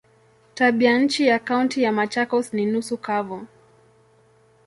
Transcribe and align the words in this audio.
Tabianchi 0.55 1.27
ya 1.27 1.39
Kaunti 1.39 1.83
ya 1.83 1.91
Machakos 1.91 2.53
ni 2.53 2.65
nusu 2.65 2.97
kavu. 2.97 3.47